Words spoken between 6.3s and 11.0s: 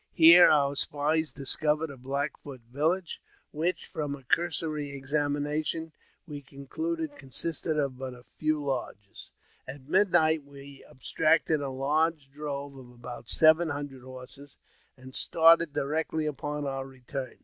concluded consisted of but few lodges. At midnight we